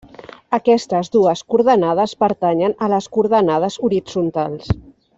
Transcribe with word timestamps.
Aquestes 0.57 1.11
dues 1.15 1.43
coordenades 1.55 2.15
pertanyen 2.23 2.75
a 2.87 2.91
les 2.97 3.13
coordenades 3.19 3.81
horitzontals. 3.89 4.77